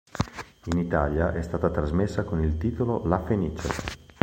[0.71, 3.69] In Italia è stata trasmessa con il titolo "La Fenice".